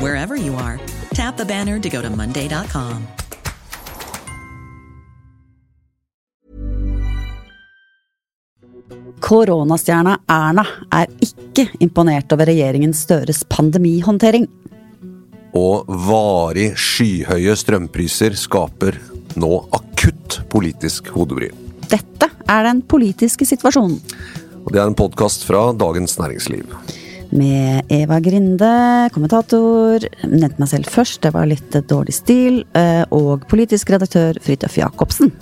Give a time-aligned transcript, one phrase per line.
[0.00, 0.78] wherever you are.
[1.14, 3.06] Tap the banner to go to Monday.com.
[9.20, 10.64] Koronastjerna Erna
[10.94, 14.46] er ikke imponert over regjeringen Støres pandemihåndtering.
[15.58, 18.96] Og varig skyhøye strømpriser skaper
[19.38, 21.50] nå akutt politisk hodebry.
[21.88, 23.98] Dette er den politiske situasjonen.
[24.64, 26.72] Og det er en podkast fra Dagens Næringsliv.
[27.30, 28.70] Med Eva Grinde,
[29.12, 34.78] kommentator, nevnte meg selv først, det var litt dårlig stil, eh, og politisk redaktør Fridtjof
[34.80, 35.34] Jacobsen.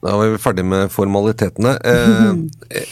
[0.00, 1.74] Da var vi ferdig med formalitetene.
[1.84, 2.30] Eh,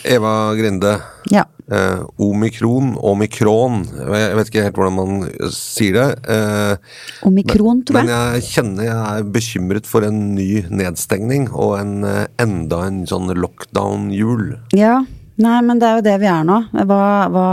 [0.14, 0.98] Eva Grinde.
[1.32, 1.46] Ja.
[1.68, 6.06] Eh, omikron, omikron Jeg vet ikke helt hvordan man sier det.
[6.32, 8.08] Eh, Omikron, tror jeg.
[8.08, 8.46] men jeg.
[8.48, 14.54] kjenner jeg er bekymret for en ny nedstengning og en, eh, enda en sånn lockdown-jul.
[14.76, 15.02] Ja,
[15.42, 16.58] nei, men det er jo det vi er nå.
[16.88, 17.48] Hva, hva,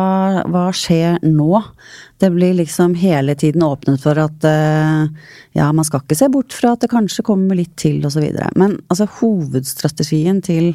[0.51, 1.61] hva skjer nå?
[2.21, 5.05] Det blir liksom hele tiden åpnet for at uh,
[5.55, 8.49] ja, man skal ikke se bort fra at det kanskje kommer litt til, videre.
[8.59, 10.73] Men altså, hovedstrategien til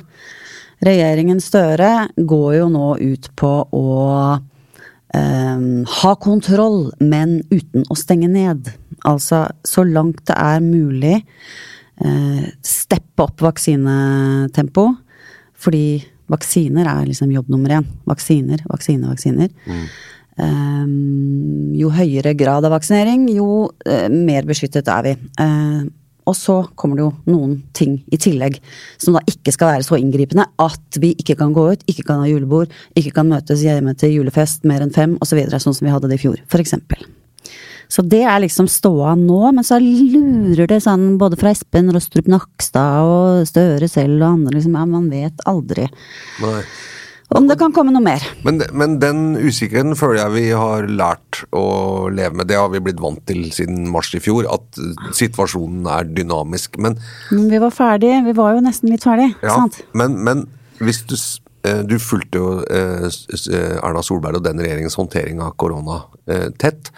[0.85, 3.89] regjeringen Støre går jo nå ut på å
[5.13, 5.65] eh,
[6.01, 8.71] ha kontroll, men uten å stenge ned.
[9.05, 11.19] Altså, så langt det er mulig,
[12.01, 14.87] uh, steppe opp vaksinetempo.
[15.61, 16.01] Fordi
[16.31, 17.87] vaksiner er liksom jobb nummer én.
[18.09, 19.51] Vaksiner, vaksine, vaksiner.
[20.41, 25.17] Um, jo høyere grad av vaksinering, jo uh, mer beskyttet er vi.
[25.41, 25.89] Uh,
[26.31, 28.61] og så kommer det jo noen ting i tillegg
[29.01, 32.23] som da ikke skal være så inngripende at vi ikke kan gå ut, ikke kan
[32.23, 35.77] ha julebord, ikke kan møtes hjemme til julefest mer enn fem osv., så videre, sånn
[35.77, 37.09] som vi hadde det i fjor, eksempel.
[37.91, 42.31] Så det er liksom ståa nå, men så lurer det sånn både fra Espen Rostrup
[42.31, 45.89] Nakstad og Støre selv og andre, liksom, ja, man vet aldri
[46.41, 46.61] Nei.
[47.35, 48.23] om det kan komme noe mer.
[48.47, 52.51] Men, men den usikkerheten føler jeg vi har lært å leve med.
[52.51, 54.81] Det har vi blitt vant til siden mars i fjor, at
[55.19, 56.79] situasjonen er dynamisk.
[56.79, 56.99] Men,
[57.35, 59.83] Men vi var ferdig, vi var jo nesten litt ferdig, ja, sant?
[59.99, 60.47] men, men
[60.81, 61.17] hvis du,
[61.67, 63.07] eh, du fulgte jo eh,
[63.83, 66.93] Erna Solberg og den regjeringens håndtering av korona eh, tett,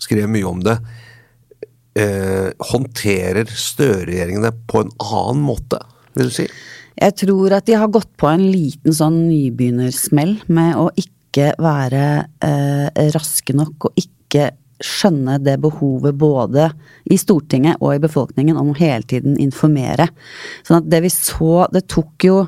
[0.00, 0.76] skrev mye om det.
[1.98, 5.80] Eh, håndterer Støre-regjeringene på en annen måte,
[6.14, 6.46] vil du si?
[7.00, 12.04] Jeg tror at de har gått på en liten sånn nybegynnersmell med å ikke være
[12.44, 14.50] eh, raske nok og ikke
[14.80, 16.70] skjønne det behovet både
[17.12, 20.08] i Stortinget og i befolkningen om å hele tiden informere.
[20.66, 22.40] Sånn at det vi så Det tok jo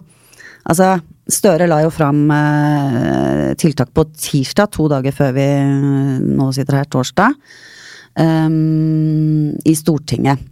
[0.62, 1.00] Altså,
[1.30, 6.80] Støre la jo fram eh, tiltak på tirsdag, to dager før vi eh, nå sitter
[6.80, 7.36] her torsdag,
[8.18, 10.48] um, i Stortinget.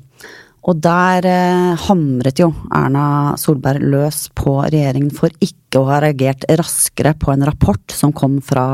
[0.71, 6.45] Og der eh, hamret jo Erna Solberg løs på regjeringen for ikke å ha reagert
[6.61, 8.67] raskere på en rapport som kom fra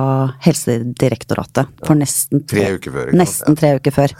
[0.44, 3.14] Helsedirektoratet for nesten Tre uker før.
[3.16, 4.16] Nesten tre uker før.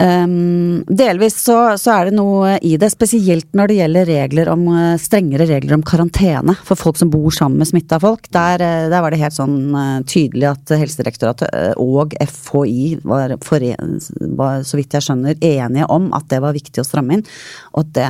[0.00, 4.62] Um, delvis så, så er det noe i det, spesielt når det gjelder regler om,
[4.72, 8.30] eh, strengere regler om karantene for folk som bor sammen med smitta folk.
[8.32, 13.98] Der, eh, der var det helt sånn eh, tydelig at Helsedirektoratet og FHI var, foren,
[14.40, 17.26] var, så vidt jeg skjønner, enige om at det var viktig å stramme inn.
[17.74, 18.08] Og at det,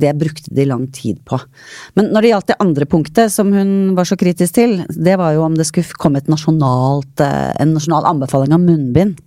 [0.00, 1.42] det brukte de lang tid på.
[1.98, 5.36] Men når det gjaldt det andre punktet som hun var så kritisk til, det var
[5.36, 9.20] jo om det skulle komme et nasjonalt, en nasjonal anbefaling av munnbind.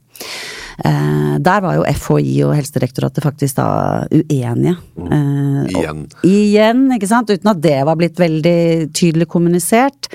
[0.83, 3.67] Eh, der var jo FHI og Helsedirektoratet faktisk da
[4.11, 4.75] uenige.
[4.97, 6.05] Eh, og- Igjen.
[6.23, 7.29] Igjen, ikke sant.
[7.29, 10.09] Uten at det var blitt veldig tydelig kommunisert.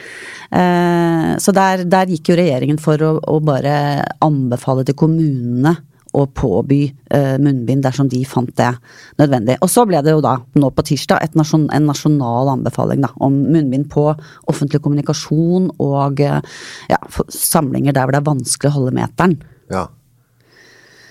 [0.53, 5.79] Eh, så der, der gikk jo regjeringen for å, å bare anbefale til kommunene
[6.13, 6.93] å påby
[7.39, 8.73] munnbind dersom de fant det
[9.21, 9.55] nødvendig.
[9.63, 13.37] Og så ble det jo da, nå på tirsdag, nasjon, en nasjonal anbefaling da, om
[13.47, 14.09] munnbind på
[14.51, 16.99] offentlig kommunikasjon og ja,
[17.31, 19.39] samlinger der hvor det er vanskelig å holde meteren.
[19.71, 19.87] Ja.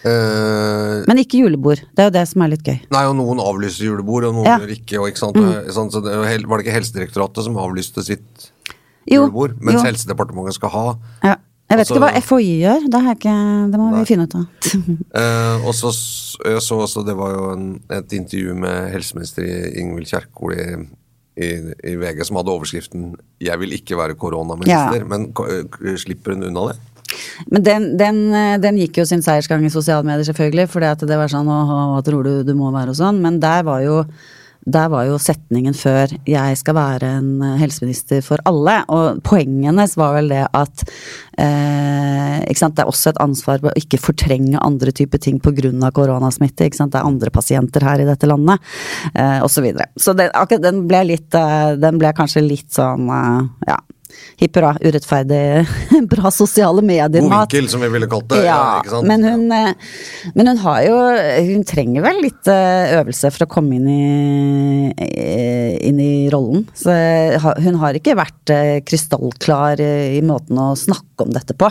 [0.06, 1.82] Eh, Men ikke julebord.
[1.96, 2.78] Det er jo det som er litt gøy.
[2.94, 4.58] Nei, og noen avlyser julebord, og noen Ja.
[4.60, 5.00] Gjør ikke.
[5.02, 5.36] Og ikke sant?
[5.36, 5.92] Mm.
[5.92, 6.16] Så det,
[6.48, 8.52] var det ikke Helsedirektoratet som avlyste sitt
[9.10, 9.58] Jo, julebord?
[9.62, 9.88] Mens jo.
[9.90, 10.86] Helsedepartementet skal ha.
[11.24, 11.36] Ja.
[11.70, 12.86] Jeg vet Altså- ikke hva FHI gjør.
[12.90, 13.34] Det, ikke,
[13.72, 14.00] det må Nei.
[14.00, 14.46] vi finne ut av.
[15.20, 15.92] Eh, og så
[16.62, 19.44] så også det var jo en, et intervju med helseminister
[19.78, 20.88] Ingvild Kjerkol i,
[21.38, 21.50] i,
[21.92, 25.04] i VG som hadde overskriften 'Jeg vil ikke være koronaminister', Ja.
[25.06, 26.80] men øh, slipper hun unna det?
[27.52, 31.22] Men den, den, eh, den gikk jo sin seiersgang i sosiale medier, selvfølgelig, fordi det
[31.22, 34.04] var sånn hva tror du du må være og sånn, men der var jo
[34.70, 39.72] der var jo setningen før 'jeg skal være en eh, helseminister for alle', og poenget
[39.72, 40.84] hennes var vel det at
[41.38, 45.92] eh, det er også et ansvar på å ikke fortrenge andre typer ting pga.
[45.92, 46.70] koronasmitte.
[46.70, 48.60] Det er andre pasienter her i dette landet,
[49.16, 49.60] eh, osv.
[49.60, 49.86] Så, videre.
[49.98, 53.08] så det, akkurat den ble litt eh, Den ble kanskje litt sånn
[53.68, 53.78] ja.
[54.40, 55.68] Hipp hurra, urettferdig,
[56.14, 57.22] bra sosiale medier.
[57.22, 58.40] God vinkel, som vi ville kalt det.
[58.48, 59.08] Ja, sant?
[59.08, 59.74] men hun, eh,
[60.36, 60.96] men hun har jo
[61.50, 66.66] Hun trenger vel litt eh, øvelse for å komme inn i, i- inn i rollen.
[66.78, 66.94] Så
[67.64, 71.70] hun har ikke vært eh, krystallklar eh, i måten å snakke om dette på.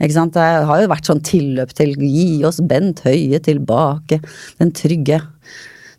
[0.00, 0.34] Ikke sant?
[0.36, 4.20] Det har jo vært sånn tilløp til 'gi oss Bent Høie tilbake',
[4.60, 5.20] den trygge.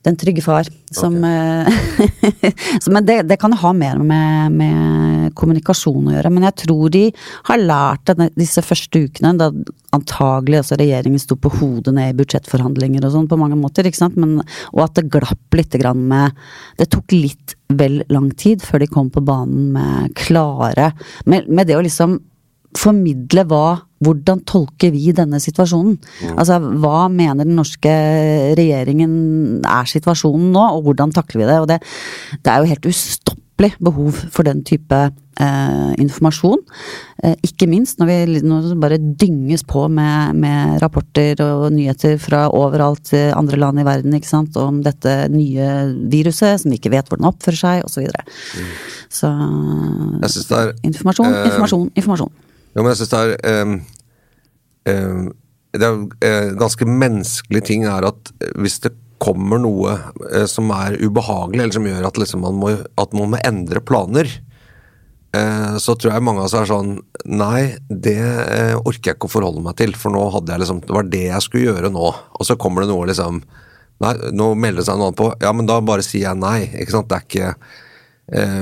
[0.05, 0.69] Den trygge far.
[0.91, 2.51] Som, okay.
[2.81, 6.31] så, Men det, det kan ha mer med, med kommunikasjon å gjøre.
[6.33, 7.03] Men jeg tror de
[7.49, 9.51] har lært at disse første ukene, da
[9.91, 13.87] antagelig også regjeringen sto på hodet ned i budsjettforhandlinger og sånn på mange måter.
[14.15, 14.39] Men,
[14.71, 16.37] og at det glapp litt grann med
[16.79, 20.91] Det tok litt vel lang tid før de kom på banen med klare
[21.25, 22.17] Med, med det å liksom
[22.77, 23.65] formidle hva
[24.01, 25.97] hvordan tolker vi denne situasjonen?
[26.33, 27.91] Altså, hva mener den norske
[28.57, 31.59] regjeringen er situasjonen nå, og hvordan takler vi det?
[31.61, 31.81] Og det,
[32.41, 35.03] det er jo helt ustoppelig behov for den type
[35.41, 36.61] eh, informasjon.
[37.23, 42.47] Eh, ikke minst når vi det bare dynges på med, med rapporter og nyheter fra
[42.57, 45.71] overalt i andre land i verden, ikke sant, om dette nye
[46.11, 47.93] viruset som vi ikke vet hvordan oppfører seg, osv.
[47.93, 48.25] Så, videre.
[49.09, 49.35] så
[50.23, 52.39] Jeg synes det er informasjon, eh, informasjon, informasjon.
[52.71, 53.73] Jo, men jeg synes det er um,
[54.87, 55.25] um,
[55.75, 55.97] Det er
[56.27, 59.97] eh, ganske menneskelig ting er at eh, hvis det kommer noe
[60.31, 63.83] eh, som er ubehagelig, eller som gjør at, liksom man, må, at man må endre
[63.83, 64.31] planer,
[65.79, 66.89] så tror jeg mange av oss er sånn
[67.31, 68.17] Nei, det
[68.81, 71.21] orker jeg ikke å forholde meg til, for nå hadde jeg liksom Det var det
[71.21, 72.09] jeg skulle gjøre nå.
[72.35, 73.39] Og så kommer det noe liksom
[74.03, 75.29] Nei, nå melder det seg noe annet på.
[75.39, 76.65] Ja, men da bare sier jeg nei.
[76.83, 77.07] Ikke sant.
[77.07, 77.53] Det er ikke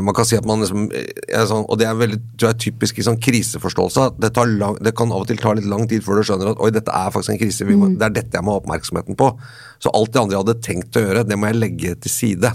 [0.01, 2.59] man kan si at man liksom eh, er sånn, Og det er veldig tror jeg,
[2.65, 4.05] typisk i sånn kriseforståelse.
[4.09, 6.25] at Det, tar lang, det kan av og til ta litt lang tid før du
[6.25, 7.67] skjønner at oi, dette er faktisk en krise.
[7.69, 9.31] Må, Det er dette jeg må ha oppmerksomheten på.
[9.77, 12.53] Så alt det andre jeg hadde tenkt å gjøre, det må jeg legge til side.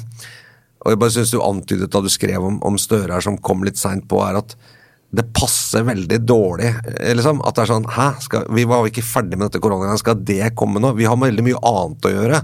[0.84, 3.62] Og jeg bare synes du antydet da du skrev om, om Støre her, som kom
[3.64, 4.56] litt seint på, er at
[5.14, 6.72] det passer veldig dårlig.
[6.98, 10.02] eh, liksom, At det er sånn Hæ, skal, vi var ikke ferdig med dette koronagreiet,
[10.02, 10.90] skal det komme nå?
[10.98, 12.40] Vi har veldig mye annet å gjøre.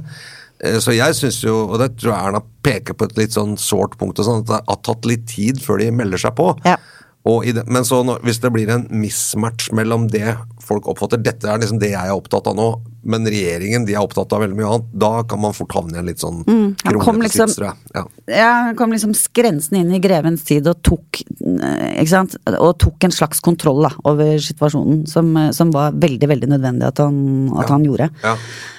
[0.65, 3.57] Eh, Så jeg syns jo, og det tror jeg Erna peker på et litt sånn
[3.61, 6.53] sårt punkt, og sånn, at det har tatt litt tid før de melder seg på.
[6.69, 6.77] Ja.
[7.21, 11.59] Det, men så når, hvis det blir en mismatch mellom det folk oppfatter Dette er
[11.61, 12.69] liksom det jeg er opptatt av nå,
[13.05, 14.89] men regjeringen de er opptatt av veldig mye annet.
[15.03, 17.93] Da kan man fort havne i en litt sånn kom kronglete liksom- sits.
[17.95, 18.05] Ja.
[18.27, 21.21] Ja, kom liksom skrensende inn i grevens tid og tok,
[21.61, 26.29] eh, sant, og tok en slags kontroll da, over situasjonen, som, eh, som var veldig,
[26.29, 28.11] veldig nødvendig at han, at han gjorde.
[28.25, 28.37] Ja.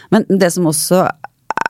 [0.10, 1.07] Men det som også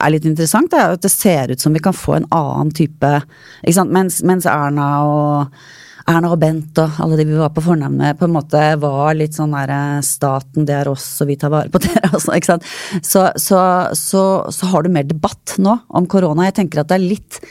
[0.02, 3.14] er litt interessant, er at det ser ut som vi kan få en annen type
[3.62, 3.94] ikke sant?
[3.94, 5.62] Mens, mens Erna og
[6.10, 9.16] Erna og Bent og alle de vi var på fornavn med, på en måte var
[9.18, 12.54] litt sånn derre Staten, det er oss, og vi tar vare på dere, altså, ikke
[12.54, 12.70] sant.
[13.06, 13.62] Så, så,
[13.98, 16.50] så, så har du mer debatt nå om korona.
[16.50, 17.44] Jeg tenker at det er litt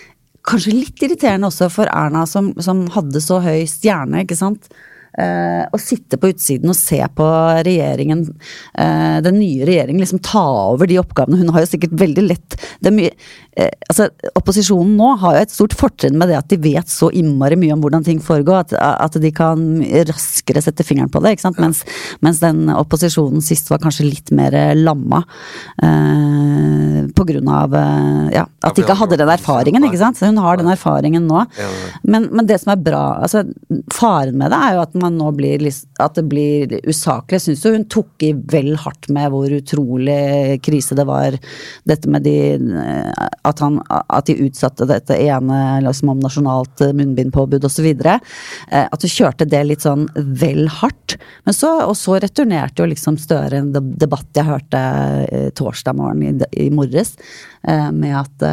[0.50, 4.70] Kanskje litt irriterende også for Erna, som, som hadde så høy stjerne, ikke sant.
[5.18, 7.26] Eh, å sitte på utsiden og se på
[7.66, 8.22] regjeringen,
[8.78, 11.40] eh, den nye regjeringen, liksom ta over de oppgavene.
[11.40, 12.56] Hun har jo sikkert veldig lett
[12.90, 13.10] mye,
[13.56, 17.10] eh, altså, Opposisjonen nå har jo et stort fortrinn med det at de vet så
[17.10, 21.40] innmari mye om hvordan ting foregår, at, at de kan raskere sette fingeren på det.
[21.40, 21.58] sant?
[21.58, 21.82] Mens,
[22.22, 25.24] mens den opposisjonen sist var kanskje litt mer lamma.
[25.82, 27.74] Eh, på grunn av
[28.30, 30.18] ja, at de ikke hadde den erfaringen, ikke sant.
[30.20, 31.44] Så hun har den erfaringen nå.
[32.02, 33.42] Men, men det som er bra, altså
[33.92, 35.62] faren med det er jo at man nå blir
[36.00, 37.38] at det blir usaklig.
[37.38, 41.36] Jeg syns jo hun tok i vel hardt med hvor utrolig krise det var,
[41.88, 42.36] dette med de
[43.46, 47.88] At, han, at de utsatte dette ene liksom om nasjonalt munnbindpåbud osv.
[47.90, 48.20] Eh,
[48.86, 51.16] at hun kjørte det litt sånn vel hardt.
[51.44, 54.80] Men så, og så returnerte jo liksom Støre en debatt jeg hørte
[55.26, 57.16] eh, torsdag morgen i, i morges,
[57.68, 58.46] eh, med at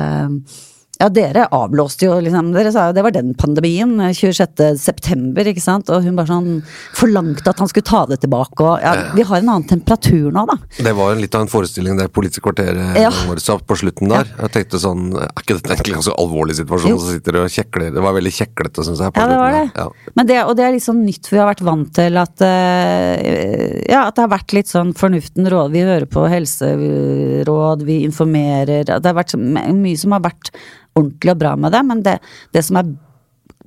[0.99, 4.77] ja, dere avblåste jo liksom Dere sa jo det var den pandemien, eh, 26.
[4.81, 5.89] september, ikke sant.
[5.93, 6.63] Og hun bare sånn
[6.97, 10.45] forlangte at han skulle ta det tilbake og Ja, vi har en annen temperatur nå,
[10.49, 10.57] da.
[10.81, 13.11] Det var litt av en forestilling det Politisk kvarter Ja.
[13.37, 14.25] sa på slutten der.
[14.41, 16.89] Jeg tenkte sånn Er ikke dette egentlig en ganske alvorlig situasjon?
[16.89, 16.97] Jo.
[16.97, 17.93] Så sitter og kjekler.
[17.93, 19.13] Det var veldig kjeklete, syns jeg.
[19.13, 19.71] på Ja, det var det.
[19.75, 19.87] Ja.
[20.15, 22.41] Men det, og det er litt sånn nytt, for vi har vært vant til at
[22.41, 25.71] eh, Ja, at det har vært litt sånn fornuften råd.
[25.71, 28.83] Vi hører på helseråd, vi informerer.
[28.85, 30.51] Det har vært så- mye som har vært
[30.97, 32.17] ordentlig og bra med det, men det,
[32.55, 32.95] det som er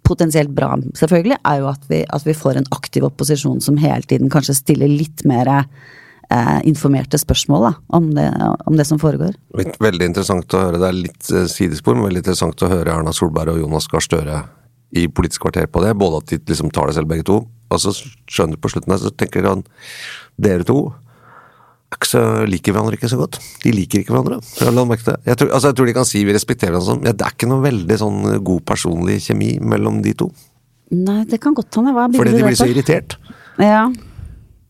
[0.07, 4.07] potensielt bra, selvfølgelig, er jo at vi, at vi får en aktiv opposisjon som hele
[4.11, 8.29] tiden kanskje stiller litt mer eh, informerte spørsmål da, om, det,
[8.67, 9.37] om det som foregår.
[9.55, 10.81] Veldig interessant å høre.
[10.81, 14.05] Det er litt eh, sidespor, men veldig interessant å høre Erna Solberg og Jonas Gahr
[14.07, 14.43] Støre
[14.97, 15.95] i Politisk kvarter på det.
[15.99, 17.45] Både at de liksom tar det selv, begge to.
[17.71, 19.63] Og så skjønner du på slutten her, så tenker han
[20.41, 20.81] dere to
[22.07, 23.41] så liker hverandre ikke så godt.
[23.65, 24.39] De liker ikke hverandre.
[25.27, 27.35] Jeg tror, altså jeg tror de kan si vi respekterer hverandre sånn, men det er
[27.35, 30.31] ikke noe veldig sånn god personlig kjemi mellom de to.
[30.95, 31.95] Nei, det kan godt hende.
[31.95, 33.19] Hva Fordi de blir så irritert.
[33.63, 33.89] Ja.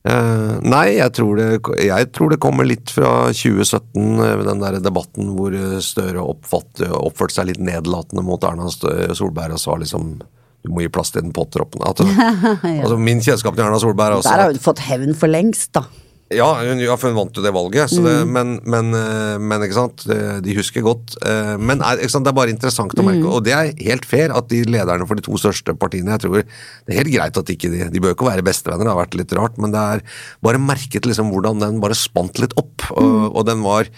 [0.01, 4.79] Uh, nei, jeg tror, det, jeg tror, det, kommer litt fra 2017, uh, den der
[4.81, 5.53] debatten hvor
[5.85, 10.15] Støre oppfatt, oppførte seg litt nedlatende mot Erna Solberg og sa liksom
[10.61, 11.81] du må gi plass til den pottroppen.
[11.89, 12.81] Altså, ja.
[12.83, 15.71] altså, min kjennskap til Erna Solberg er også Der har hun fått hevn for lengst,
[15.77, 15.85] da.
[16.31, 18.29] Ja, hun, ja, for hun vant jo det valget, det, mm.
[18.31, 21.17] men, men, eh, men, ikke sant, de husker godt.
[21.27, 23.33] Eh, men er, sant, det er bare interessant å merke, mm.
[23.35, 26.45] og det er helt fair at de lederne for de to største partiene jeg tror
[26.45, 29.19] Det er helt greit at ikke de De bør ikke være bestevenner, det har vært
[29.19, 30.05] litt rart, men det er
[30.47, 33.29] bare merket liksom hvordan den bare spant litt opp, og, mm.
[33.35, 33.91] og den var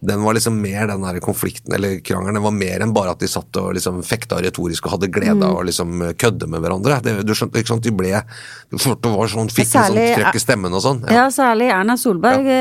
[0.00, 3.20] den var liksom mer den der konflikten, eller krangelen, den var mer enn bare at
[3.20, 5.58] de satt og liksom fekta retorisk og hadde glede av mm.
[5.60, 6.96] å liksom kødde med hverandre.
[7.04, 10.38] Det, du skjønte, ikke sant, de ble Det var sånn, fikk særlig, en sånn trekk
[10.38, 11.02] i stemmen og sånn.
[11.04, 11.18] Ja.
[11.18, 11.26] ja.
[11.34, 12.56] særlig Erna Solberg ja.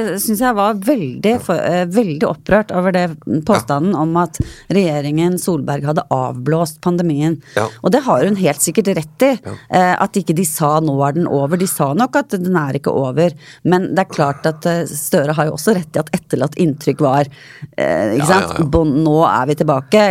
[0.00, 3.04] Eh, syns jeg var veldig, for, eh, veldig opprørt over det
[3.46, 4.02] påstanden ja.
[4.02, 4.40] om at
[4.72, 7.38] regjeringen Solberg hadde avblåst pandemien.
[7.84, 9.32] Og det har hun helt sikkert rett i.
[9.46, 11.60] Eh, at ikke de sa 'nå er den over'.
[11.60, 15.46] De sa nok at den er ikke over, men det er klart at Støre har
[15.46, 17.28] jo også rett i at etterlatt inntrykk inntrykk var.
[17.76, 18.56] Eh, ikke sant?
[18.56, 18.84] Ja, ja.
[19.04, 20.06] Nå er vi tilbake.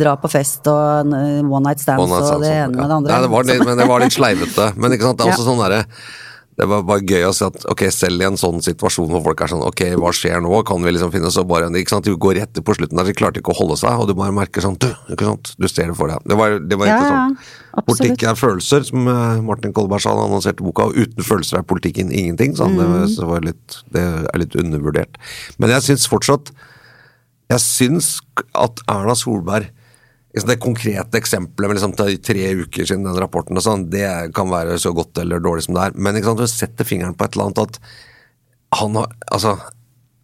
[0.00, 2.96] Dra på fest og one night stands, one night stands og det ene med det
[2.96, 3.12] andre.
[3.12, 4.72] Nei, det var litt, men det var litt sleivete.
[4.80, 5.84] Men ikke sant, det er også sånn derre
[6.60, 9.40] det var bare gøy å se at ok, selv i en sånn situasjon hvor folk
[9.40, 12.12] er sånn ok, hva skjer nå, kan vi liksom finne så bare ikke sant, De
[12.20, 14.64] går rett på slutten der, de klarte ikke å holde seg, og du bare merker
[14.64, 16.20] sånn du, ikke sant, du ser det for deg.
[16.28, 17.38] Det var, det var ikke ja, sånn.
[17.88, 21.62] Politikk er følelser, som eh, Martin Kolberg sa da han annonserte boka, og uten følelser
[21.62, 22.52] er politikken ingenting.
[22.58, 22.76] Sånn.
[22.76, 22.92] Mm.
[22.92, 25.16] Det, så litt, det, er litt undervurdert.
[25.62, 26.52] Men jeg syns fortsatt
[27.50, 28.12] Jeg syns
[28.54, 29.72] at Erna Solberg
[30.30, 34.06] det konkrete eksempelet med liksom, tre uker siden den rapporten, og sånn, det
[34.36, 35.98] kan være så godt eller dårlig som det er.
[35.98, 37.80] Men ikke sant, du setter fingeren på et eller annet at
[38.78, 39.56] han har Altså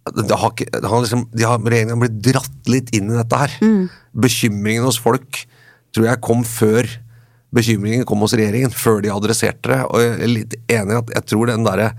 [0.07, 3.41] det har ikke, han liksom, de har, Regjeringen har blitt dratt litt inn i dette
[3.41, 3.57] her.
[3.59, 3.89] Mm.
[4.23, 5.41] Bekymringen hos folk
[5.97, 6.87] tror jeg kom før
[7.57, 9.81] bekymringen kom hos regjeringen, før de adresserte det.
[9.89, 11.91] Og jeg er litt enig i at jeg tror den derre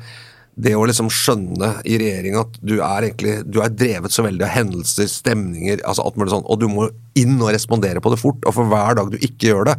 [0.57, 4.41] det å liksom skjønne i regjeringa at du er egentlig du er drevet så veldig
[4.47, 6.87] av hendelser, stemninger, altså alt mulig sånn, og du må
[7.17, 8.41] inn og respondere på det fort.
[8.41, 9.75] Og for hver dag du ikke gjør det,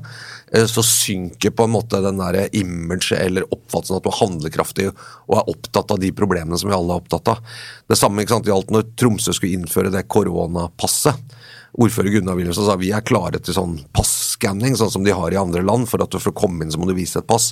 [0.53, 4.87] eh, så synker på en måte den der imaget eller oppfattelsen at du er handlekraftig
[4.93, 7.43] og er opptatt av de problemene som vi alle er opptatt av.
[7.91, 11.37] Det samme ikke sant, gjaldt når Tromsø skulle innføre det koronapasset.
[11.79, 15.43] Ordfører Gunnar Wilhelmsen sa vi er klare til sånn passskanning, sånn som de har i
[15.43, 15.91] andre land.
[15.91, 17.51] For at du får komme inn så må du vise et pass.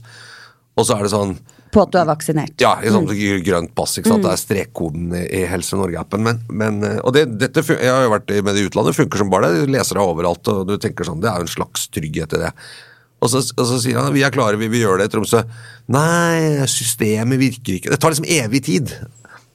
[0.78, 1.36] Og så er det sånn
[1.76, 2.56] På at du er vaksinert.
[2.62, 3.44] Ja, i sånn mm.
[3.44, 3.98] grønt pass.
[4.00, 4.22] ikke sant?
[4.22, 4.26] Mm.
[4.26, 6.24] Det er strekkoden i Helse Norge-appen.
[6.24, 9.20] Men, men, eh, og det, dette, Jeg har jo vært med det i utlandet, funker
[9.20, 9.66] som bare det.
[9.66, 12.44] Du leser det overalt, og du tenker sånn Det er jo en slags trygghet i
[12.46, 12.52] det.
[13.24, 15.42] Og så, og så, sier han vi er klare, vi vil gjøre det i Tromsø.
[15.92, 17.92] Nei, systemet virker ikke.
[17.92, 18.92] Det tar liksom evig tid.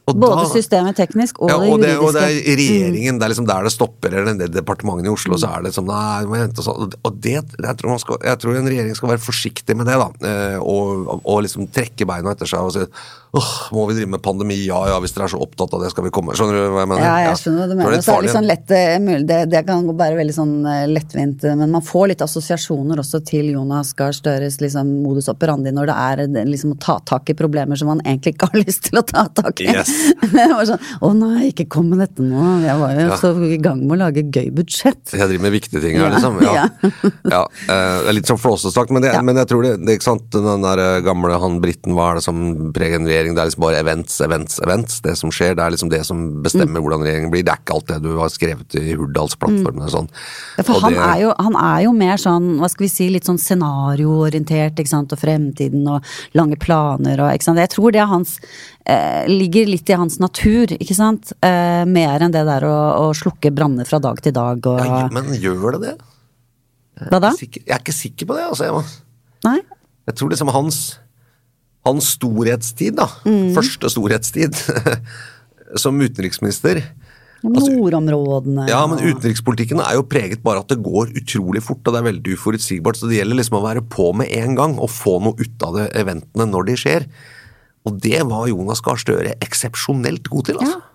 [0.10, 2.08] Både da, systemet teknisk og, ja, og det juridiske.
[2.08, 5.38] Og det er regjeringen, det er liksom der det stopper, eller det departementet i Oslo,
[5.40, 6.90] så er det som nei, må hente sånn.
[6.90, 10.10] Og det, jeg tror, skal, jeg tror, en regjering skal være forsiktig med det, da.
[10.32, 12.88] Eh, og, og liksom trekke beina etter seg og si
[13.32, 14.58] åh, må vi drive med pandemi?
[14.68, 16.34] Ja ja, hvis dere er så opptatt av det, skal vi komme.
[16.36, 17.06] Skjønner du hva jeg mener?
[17.06, 18.02] Ja, jeg skjønner hva du mener.
[18.04, 18.98] Så er det sånn lett, eh,
[19.30, 23.54] det, det kan være veldig sånn eh, lettvint, men man får litt assosiasjoner også til
[23.54, 27.80] Jonas Gahr Støres liksom, modus operandi når det er liksom å ta tak i problemer
[27.80, 29.70] som man egentlig ikke har lyst til å ta tak i.
[29.72, 29.91] Yes.
[30.70, 32.46] sånn, Å nei, ikke kom med dette nå.
[32.64, 33.18] Jeg var jo ja.
[33.20, 35.14] så i gang med å lage gøy budsjett.
[35.14, 36.40] Jeg driver med viktige ting her, liksom.
[36.46, 36.66] Ja.
[37.36, 37.42] ja.
[37.42, 40.66] Eh, det er litt sånn flåsesagt, men, men, jeg tror det, det ikke sant, den
[40.66, 42.42] der eh, gamle han briten, hva er det som
[42.76, 43.36] preger en regjering?
[43.38, 45.00] Det er liksom bare events, events, events.
[45.06, 46.84] Det som skjer, det er liksom det som bestemmer mm.
[46.86, 47.46] hvordan regjeringen blir.
[47.48, 50.12] Det er ikke alt det du har skrevet i Hurdalsplattformen og sånn.
[50.58, 53.10] Ja, for han, det, er jo, han er jo mer sånn, hva skal vi si,
[53.14, 57.62] litt sånn scenarioorientert, ikke sant, og fremtiden og lange planer og ikke sant.
[57.62, 58.38] Jeg tror det er hans
[58.86, 61.34] eh, ligger litt i hans natur, ikke sant.
[61.44, 65.04] Eh, mer enn det der å, å slukke branner fra dag til dag og ja,
[65.14, 65.96] Men gjør det det?
[67.10, 67.32] Hva da?
[67.40, 68.68] Jeg er ikke sikker på det, altså.
[68.68, 69.06] Jeg,
[69.48, 69.60] Nei?
[70.10, 70.82] jeg tror liksom hans
[71.88, 73.08] hans storhetstid, da.
[73.26, 73.54] Mm.
[73.56, 74.58] Første storhetstid
[75.82, 76.84] som utenriksminister.
[77.42, 81.96] Altså, Nordområdene Ja, men utenrikspolitikken er jo preget bare at det går utrolig fort, og
[81.96, 83.00] det er veldig uforutsigbart.
[83.00, 85.80] Så det gjelder liksom å være på med en gang og få noe ut av
[85.80, 87.08] det eventene når de skjer.
[87.88, 90.80] Og det var Jonas Gahr Støre eksepsjonelt god til, altså.
[90.80, 90.88] Ja.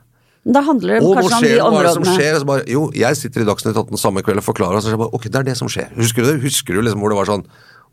[0.47, 2.37] Da handler det Og kanskje kanskje om de de Og hva som skjer?
[2.37, 4.88] Og så bare, jo, jeg sitter i Dagsnytt 18 samme kveld og forklarer, og så
[4.90, 5.88] sier jeg bare, ok, det er det som skjer.
[5.97, 6.37] Husker du det?
[6.45, 7.43] Husker du liksom hvor det var sånn,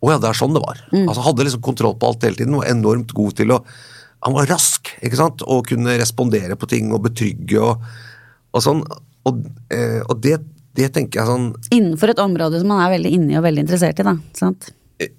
[0.04, 0.84] å ja, det er sånn det var.
[0.92, 1.08] Mm.
[1.08, 3.60] Altså Hadde liksom kontroll på alt hele tiden, var enormt god til å,
[4.28, 5.42] han var rask, ikke sant?
[5.50, 7.90] Og kunne respondere på ting og betrygge og,
[8.54, 8.86] og sånn.
[9.26, 9.42] Og,
[9.74, 10.38] eh, og det,
[10.78, 14.04] det tenker jeg sånn, innenfor et område som man er veldig inni og veldig interessert
[14.04, 14.18] i, da.
[14.38, 14.70] Sant?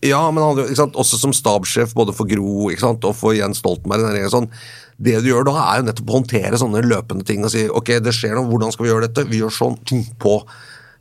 [0.04, 0.96] Ja, men han, sant?
[0.96, 3.04] også som stabssjef både for Gro sant?
[3.04, 4.20] og for Jens Stoltenberg.
[4.32, 4.48] Sånn.
[4.96, 7.96] Det du gjør da, er jo nettopp å håndtere sånne løpende ting og si ok,
[8.04, 9.26] det skjer noe, hvordan skal vi gjøre dette?
[9.26, 10.38] Vi gjør sånn, ting på.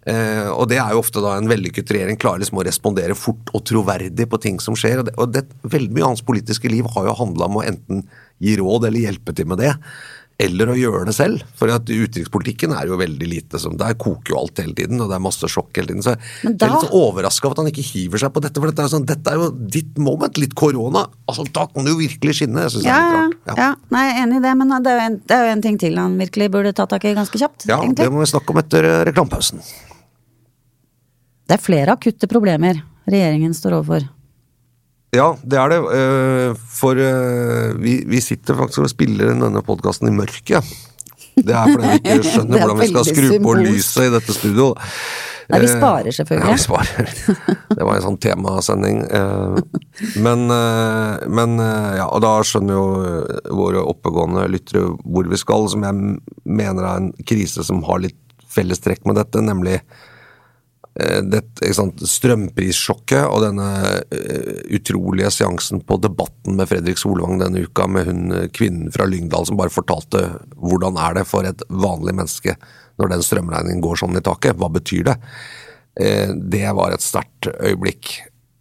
[0.10, 3.53] Eh, og det er jo ofte da en vellykket regjering klarer liksom å respondere fort
[3.56, 5.03] og troverdig på ting som skjer.
[5.03, 7.65] Og, det, og det, veldig mye av hans politiske liv har jo handla om å
[7.70, 8.03] enten
[8.44, 9.72] gi råd eller hjelpe til med det.
[10.42, 11.44] Eller å gjøre det selv.
[11.60, 15.12] For at utenrikspolitikken er jo veldig lite som Der koker jo alt hele tiden, og
[15.12, 16.02] det er masse sjokk hele tiden.
[16.04, 16.50] Så da...
[16.50, 18.58] jeg er litt overraska over at han ikke hiver seg på dette.
[18.60, 20.42] For dette er sånn, dette er jo ditt moment.
[20.42, 21.06] Litt korona.
[21.30, 22.66] Altså, Da kan det jo virkelig skinne.
[22.66, 23.62] Jeg synes det Ja, er litt rart.
[23.62, 23.70] ja.
[23.94, 25.78] Nei, jeg er enig i det, men det er, en, det er jo en ting
[25.86, 27.68] til han virkelig burde ta tak i ganske kjapt.
[27.70, 28.02] Ja, egentlig.
[28.02, 29.62] det må vi snakke om etter eh, reklamepausen.
[31.48, 34.10] Det er flere akutte problemer regjeringen står overfor.
[35.13, 35.82] Ja, det er det.
[35.98, 40.65] eh, For eh, vi, vi sitter faktisk og spiller denne podkasten i mørket.
[41.38, 44.36] Det er fordi vi ikke skjønner er hvordan vi skal skru på lyset i dette
[44.38, 44.74] studio.
[45.51, 46.50] Nei, vi Eh, sparer selvfølgelig.
[46.50, 47.10] Ja, vi sparer.
[47.77, 49.00] Det var en sånn temasending.
[50.24, 50.46] Men,
[51.36, 51.55] men
[51.98, 52.86] ja, og da skjønner jo
[53.58, 56.15] våre oppegående lyttere hvor vi skal, som jeg
[56.48, 58.17] mener er en krise som har litt
[58.53, 59.79] fellestrekk med dette, nemlig
[60.93, 63.67] dette, ikke sant, strømprissjokket og denne
[64.13, 69.07] uh, utrolige seansen på Debatten med Fredrik Solvang denne uka, med hun eh, kvinnen fra
[69.09, 70.21] Lyngdal som bare fortalte
[70.53, 72.53] hvordan er det for et vanlig menneske
[73.01, 75.17] når den strømregningen går sånn i taket, hva betyr det?
[75.97, 78.13] Uh, det var et sterkt øyeblikk.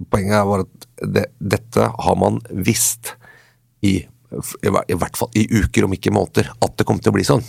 [0.09, 3.13] Poenget var at det, dette har man visst
[3.85, 7.17] i, i i hvert fall i uker, om ikke måneder, at det kom til å
[7.19, 7.45] bli sånn.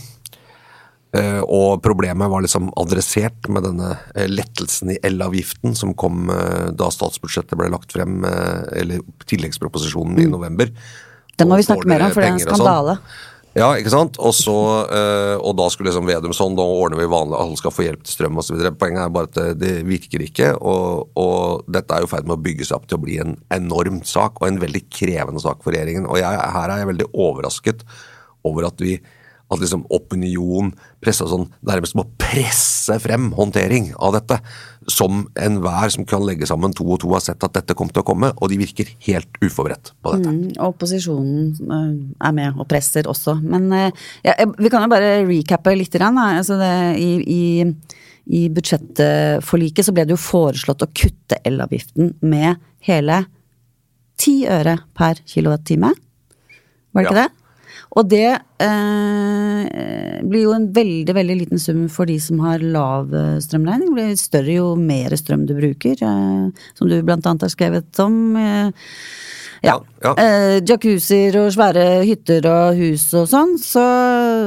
[1.13, 6.72] Eh, og problemet var liksom adressert med denne eh, lettelsen i elavgiften som kom eh,
[6.74, 10.74] da statsbudsjettet ble lagt frem, eller tilleggsproposisjonen i november.
[11.38, 12.57] Den må vi snakke mer om, for det er en sånn.
[12.57, 12.98] skandale.
[13.53, 14.18] Ja, ikke sant?
[14.18, 14.53] Og, så,
[15.37, 18.16] og da skulle liksom Vedum sånn, da ordner vi vanlig, alle skal få hjelp til
[18.16, 18.64] strøm osv.
[18.81, 22.40] Poenget er bare at det, det virker ikke, og, og dette er i ferd med
[22.40, 25.61] å bygge seg opp til å bli en enorm sak, og en veldig krevende sak
[25.61, 26.09] for regjeringen.
[26.09, 27.85] Og jeg, her er jeg veldig overrasket
[28.50, 28.98] over at vi
[29.53, 30.72] at liksom opinion,
[31.03, 34.39] presse og sånn, nærmest må presse frem håndtering av dette.
[34.92, 38.03] Som enhver som kan legge sammen to og to har sett at dette kom til
[38.03, 40.31] å komme, og de virker helt uforberedt på dette.
[40.33, 41.92] Mm, og opposisjonen eh,
[42.27, 43.37] er med og presser også.
[43.44, 45.96] Men eh, ja, vi kan jo bare recappe litt.
[46.03, 47.44] Altså det, i, i,
[48.25, 53.24] I budsjettforliket så ble det jo foreslått å kutte elavgiften med hele
[54.20, 55.94] ti øre per kilowattime.
[56.94, 57.29] Var det ikke det?
[57.94, 58.29] Og det
[58.66, 63.92] eh, blir jo en veldig veldig liten sum for de som har lav eh, strømregning.
[63.92, 68.01] Det blir større jo mer strøm du bruker, eh, som du blant annet har skrevet
[68.01, 68.18] om.
[68.40, 68.90] Eh,
[69.63, 69.77] ja.
[70.03, 70.13] Ja, ja.
[70.19, 73.83] Eh, jacuzzier og svære hytter og hus og sånn, så,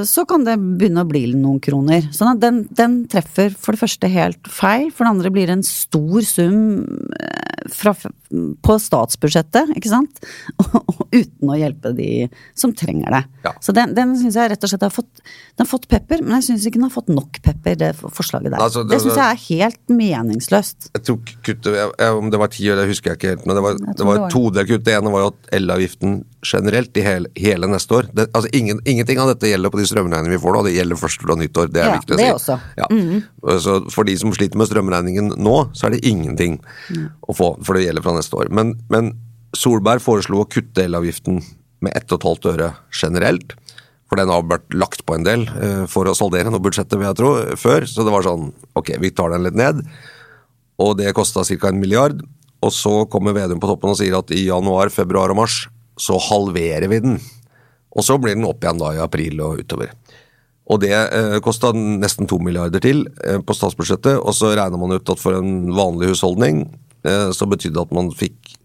[0.05, 2.05] så kan det begynne å bli noen kroner.
[2.13, 5.57] Sånn at den, den treffer for det første helt feil, for det andre blir det
[5.57, 6.61] en stor sum
[7.17, 10.21] eh, fra, på statsbudsjettet, ikke sant?
[11.17, 12.27] Uten å hjelpe de
[12.59, 13.23] som trenger det.
[13.49, 13.55] Ja.
[13.65, 15.25] Så den, den syns jeg rett og slett har fått,
[15.57, 18.53] den har fått pepper, men jeg syns ikke den har fått nok pepper, det forslaget
[18.53, 18.61] der.
[18.61, 20.91] Altså, det- det syns jeg er helt meningsløst.
[20.93, 23.47] Jeg tror kuttet, Om det var ti år, det husker jeg ikke helt.
[23.49, 24.85] Men det var, det var det var et todelt kutt.
[24.87, 26.17] Det ene var jo at elavgiften
[26.47, 29.87] generelt i hele, hele neste år det, altså ingen, Ingenting av dette gjelder på de
[29.91, 31.71] strømregningene vi får nå, det gjelder først fra nyttår.
[31.75, 32.31] Det er Ja, viktig å si.
[32.37, 32.59] også.
[32.91, 33.13] Mm.
[33.47, 33.59] Ja.
[33.65, 36.59] Så for de som sliter med strømregningen nå, så er det ingenting
[37.27, 38.51] å få, for det gjelder fra neste år.
[38.51, 39.13] Men, men
[39.57, 41.43] Solberg foreslo å kutte elavgiften
[41.85, 43.55] med 1,5 øre generelt.
[44.07, 47.09] For den har vært lagt på en del eh, for å saldere noe budsjettet, vil
[47.09, 47.87] jeg tro, før.
[47.91, 49.81] Så det var sånn, ok, vi tar den litt ned.
[50.79, 51.69] Og det kosta ca.
[51.73, 52.21] en milliard.
[52.67, 55.65] Og så kommer Vedum på toppen og sier at i januar, februar og mars
[56.01, 57.19] så halverer vi den.
[57.97, 59.95] Og så blir den opp igjen da i april og utover.
[60.67, 64.99] Og det eh, kosta nesten to milliarder til eh, på statsbudsjettet, og så regner man
[64.99, 66.65] ut at for en vanlig husholdning
[67.07, 68.57] eh, så betydde det at man fikk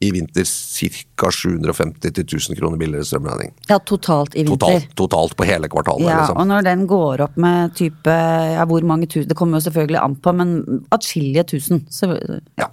[0.00, 1.28] i vinter ca.
[1.28, 3.52] 750 til 1000 kroner billigere strømregning.
[3.68, 4.56] Ja, totalt i vinter.
[4.56, 6.08] Totalt, totalt på hele kvartalet.
[6.08, 6.38] Ja, liksom.
[6.40, 8.14] og når den går opp med type
[8.54, 10.54] ja, hvor mange tusen Det kommer jo selvfølgelig an på, men
[10.96, 11.84] atskillige tusen.
[11.92, 12.14] Så,
[12.56, 12.72] Ja.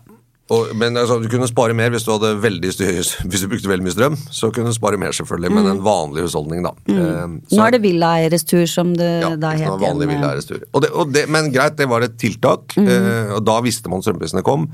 [0.49, 3.83] Og, men altså, du kunne spare mer hvis du hadde veldig hvis du brukte veldig
[3.83, 4.13] mye strøm.
[4.31, 6.71] Så kunne du spare mer, selvfølgelig, men en vanlig husholdning, da.
[6.87, 6.95] Mm.
[6.97, 7.33] så- Mm.
[7.57, 10.61] Nå er det villaeieres tur, som det ja, da het vanlig villaeieres tur.
[10.73, 12.87] Og det, og det, men greit, det var et tiltak, Mm.
[12.87, 14.69] eh, og da visste man strømprisene kom.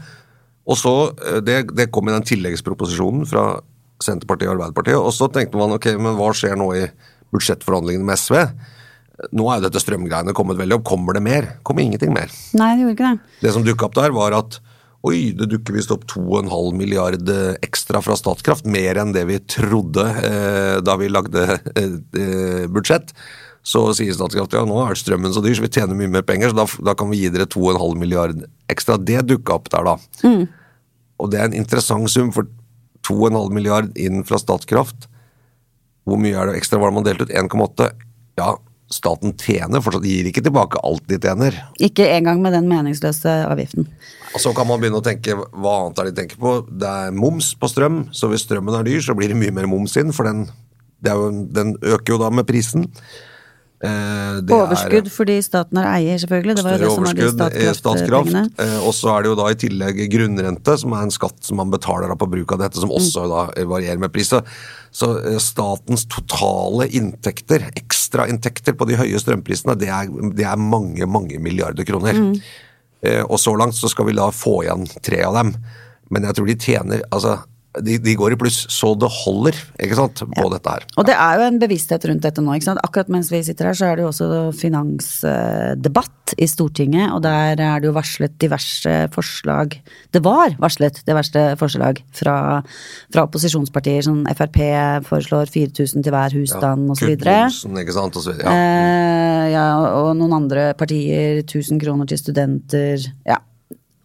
[0.68, 0.94] Og så,
[1.26, 3.60] eh, det, det kom i den tilleggsproposisjonen fra
[4.04, 6.86] Senterpartiet og Arbeiderpartiet, og så tenkte man ok, men hva skjer nå i
[7.34, 8.36] budsjettforhandlingene med SV?
[9.34, 10.84] Nå er jo dette strømgreiene kommet veldig opp.
[10.90, 11.48] Kommer det mer?
[11.64, 12.30] Kommer ingenting mer.
[12.58, 13.20] Nei, det gjorde ikke det.
[13.46, 14.60] Det som dukka opp der, var at
[15.04, 17.30] oi, det dukker visst opp 2,5 milliard
[17.66, 18.68] ekstra fra Statkraft.
[18.70, 21.44] Mer enn det vi trodde eh, da vi lagde
[21.76, 23.12] eh, eh budsjett.
[23.64, 26.52] Så sier Statkraft ja, nå er strømmen så dyr, så vi tjener mye mer penger,
[26.52, 29.00] så da, da kan vi gi dere 2,5 milliard ekstra.
[29.00, 30.28] Det dukka opp der, da.
[30.28, 30.48] Mm.
[31.24, 32.48] Og det er en interessant sum, for
[33.08, 35.08] 2,5 milliard inn fra Statkraft.
[36.04, 37.36] Hvor mye er det ekstra var det man delte ut?
[37.44, 37.90] 1,8?
[38.40, 38.56] Ja,
[38.94, 41.58] staten tjener fortsatt, gir ikke tilbake alt de tjener.
[41.84, 43.90] Ikke engang med den meningsløse avgiften.
[44.34, 46.56] Og Så kan man begynne å tenke hva annet er de tenker på.
[46.70, 49.70] Det er moms på strøm, så hvis strømmen er dyr, så blir det mye mer
[49.70, 50.48] moms inn, for den,
[51.06, 52.90] jo, den øker jo da med prisen.
[53.84, 56.56] Eh, overskudd er, fordi staten er eier, selvfølgelig.
[56.56, 57.18] Det var jo det som var
[57.52, 58.62] de statskraft.
[58.64, 61.60] Eh, og så er det jo da i tillegg grunnrente, som er en skatt som
[61.60, 63.34] man betaler på bruk av dette, som også mm.
[63.34, 64.32] da varierer med pris.
[64.32, 67.68] Så eh, statens totale inntekter,
[68.14, 72.14] ekstrainntekter på de høye strømprisene, det er, det er mange, mange milliarder kroner.
[72.14, 72.36] Mm.
[73.02, 75.56] Eh, og så langt så skal vi da få igjen tre av dem.
[76.14, 77.40] Men jeg tror de tjener altså
[77.82, 80.50] de, de, går i pluss så det holder ikke sant, på ja.
[80.54, 80.86] dette her.
[81.00, 82.54] Og det er jo en bevissthet rundt dette nå.
[82.54, 82.82] ikke sant?
[82.86, 84.28] Akkurat mens vi sitter her, så er det jo også
[84.60, 87.10] finansdebatt i Stortinget.
[87.16, 89.78] Og der er det jo varslet diverse forslag
[90.14, 92.38] Det var varslet diverse forslag fra,
[93.14, 94.06] fra opposisjonspartier.
[94.06, 94.62] Sånn Frp
[95.08, 97.16] foreslår 4000 til hver husstand ja, osv.
[97.16, 98.22] Ikke sant.
[98.38, 98.54] Ja.
[98.54, 99.66] Eh, ja,
[100.04, 103.10] og noen andre partier 1000 kroner til studenter.
[103.28, 103.42] Ja.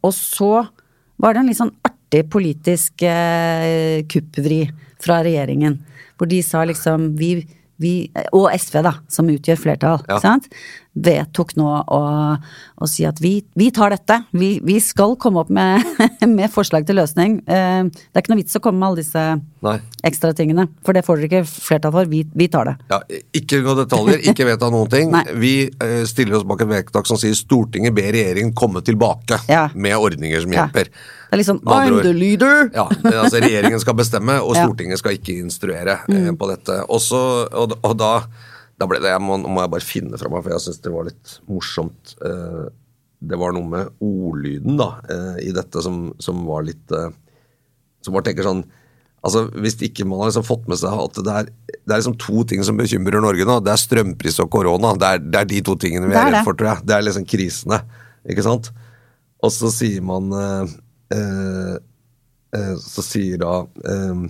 [0.06, 0.64] Og så
[1.18, 1.74] var det en litt sånn
[2.08, 5.78] artig politisk eh, kuppvri fra regjeringen.
[6.16, 10.02] Hvor de sa liksom vi, vi, Og SV, da, som utgjør flertall.
[10.08, 10.38] Ja.
[11.04, 12.00] Vedtok nå å,
[12.78, 14.20] å si at vi, vi tar dette.
[14.30, 15.84] Vi, vi, skal komme opp med,
[16.26, 17.38] med, forslag til løsning.
[17.46, 19.24] Eh, det er ikke noe vits å komme med alle disse
[20.06, 22.10] ekstra tingene, for det får dere ikke flertall for.
[22.10, 22.74] Vi, vi tar det.
[22.92, 23.00] Ja,
[23.40, 25.14] ikke noen detaljer, ikke vedta noen ting.
[25.38, 29.68] Vi eh, stiller oss bak et vedtak som sier Stortinget ber regjeringen komme tilbake ja.
[29.74, 30.92] med ordninger som hjelper.
[30.92, 31.14] Ja.
[31.28, 32.70] Det er liksom I'm the leader!
[32.78, 32.86] Ja,
[33.20, 36.38] altså Regjeringen skal bestemme, og Stortinget skal ikke instruere mm.
[36.40, 36.78] på dette.
[36.88, 37.18] Også,
[37.52, 38.12] og, og da
[38.78, 40.92] da ble det, jeg må, må jeg bare finne fra meg, for jeg syns det
[40.94, 42.12] var litt morsomt.
[42.24, 42.66] Eh,
[43.18, 47.10] det var noe med ordlyden da, eh, i dette som, som var litt eh,
[48.06, 48.60] Som bare tenker sånn
[49.26, 52.14] altså Hvis ikke man har liksom fått med seg at det er, det er liksom
[52.22, 53.56] to ting som bekymrer Norge nå.
[53.66, 54.92] Det er strømpris og korona.
[54.94, 56.86] Det er, det er de to tingene vi er, er redd for, tror jeg.
[56.86, 57.80] Det er liksom krisene.
[58.30, 58.70] Ikke sant?
[59.42, 60.76] Og så sier man eh,
[61.18, 64.22] eh, Så sier da eh,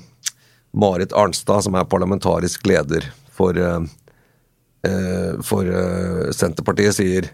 [0.81, 3.05] Marit Arnstad, som er parlamentarisk leder
[3.37, 3.81] for Eh,
[5.45, 7.31] for eh, Senterpartiet sier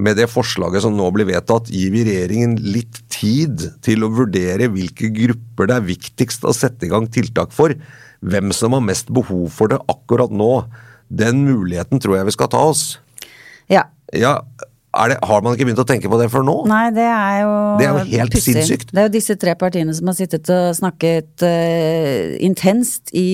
[0.00, 4.70] med det forslaget som nå blir vedtatt, gir vi regjeringen litt tid til å vurdere
[4.72, 7.74] hvilke grupper det er viktigst å sette i gang tiltak for.
[8.24, 10.64] Hvem som har mest behov for det akkurat nå.
[11.12, 12.84] Den muligheten tror jeg vi skal ta oss.
[13.70, 13.84] Ja.
[14.16, 14.38] ja
[14.90, 16.54] det, har man ikke begynt å tenke på det før nå?
[16.66, 18.54] Nei, det er jo Det er jo helt pussy.
[18.56, 18.88] sinnssykt.
[18.90, 23.26] Det er jo disse tre partiene som har sittet og snakket uh, intenst i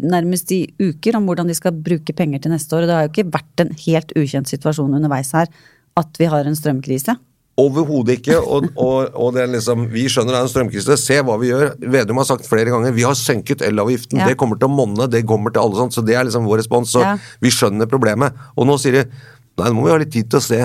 [0.00, 2.86] nærmest i uker om hvordan de skal bruke penger til neste år.
[2.86, 5.52] Og det har jo ikke vært en helt ukjent situasjon underveis her
[6.00, 7.18] at vi har en strømkrise.
[7.60, 8.38] Overhodet ikke.
[8.40, 10.96] Og, og, og, det er liksom, vi skjønner det er en strømkrise.
[10.96, 11.74] Se hva vi gjør.
[11.92, 14.22] Vedum har sagt flere ganger vi har senket elavgiften.
[14.22, 14.30] Ja.
[14.30, 15.10] Det kommer til å monne.
[15.12, 15.92] Det kommer til alle sånt.
[15.92, 16.94] Så det er liksom vår respons.
[16.96, 17.12] Så ja.
[17.44, 18.40] vi skjønner problemet.
[18.56, 20.62] Og nå sier de nei, nå må vi ha litt tid til å se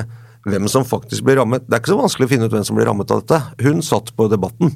[0.47, 1.67] hvem som faktisk blir rammet.
[1.67, 3.41] Det er ikke så vanskelig å finne ut hvem som blir rammet av dette.
[3.67, 4.73] Hun satt på Debatten.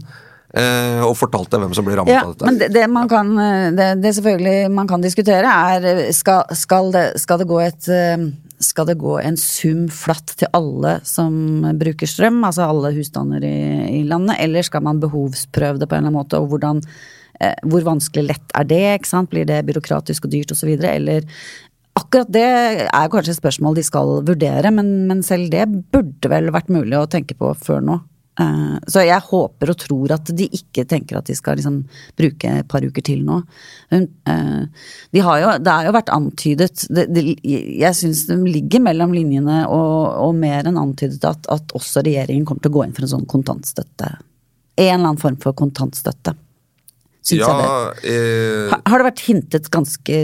[0.51, 2.47] Eh, og fortalte hvem som blir rammet ja, av dette.
[2.49, 6.43] Men det, det man kan eh, det, det, selvfølgelig man kan diskutere, er eh, skal,
[6.59, 7.87] skal, det, skal, det, gå et
[8.61, 13.55] skal det gå en sum flatt til alle som bruker strøm, altså alle husstander i,
[14.01, 16.83] i landet, eller skal man behovsprøve det på en eller annen måte, og hvordan
[17.41, 18.83] hvor vanskelig lett er det?
[18.99, 19.31] ikke sant?
[19.31, 20.75] Blir det byråkratisk og dyrt osv.?
[20.85, 21.23] Eller
[22.01, 22.45] Akkurat det
[22.87, 26.97] er kanskje et spørsmål de skal vurdere, men, men, selv det burde vel vært mulig
[26.97, 27.99] å tenke på før nå.
[28.39, 31.81] Uh, så jeg håper og tror at de ikke tenker at de skal liksom
[32.17, 33.41] bruke et par uker til nå.
[33.91, 34.63] Uh,
[35.11, 39.11] de har jo, det har jo vært antydet det, det, Jeg syns de ligger mellom
[39.13, 42.95] linjene og, og mer enn antydet at, at, også regjeringen kommer til å gå inn
[42.95, 44.13] for en sånn kontantstøtte.
[44.79, 46.37] En eller annen form for kontantstøtte.
[47.21, 48.15] Syns ja, jeg det.
[48.15, 48.71] Eh...
[48.71, 50.21] Har, har det vært hintet ganske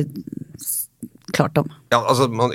[1.35, 1.67] klart om.
[1.91, 2.53] Ja, altså, man,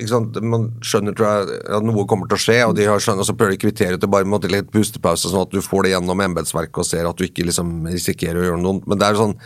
[0.49, 3.35] man skjønner tror jeg, at noe kommer til å skje, og de har skjønner, så
[3.37, 5.93] prøver de å kvittere ut det bare med litt pustepause, sånn at du får det
[5.95, 8.81] gjennom embetsverket og ser at du ikke liksom risikerer å gjøre noe.
[8.89, 9.37] Men det er sånn,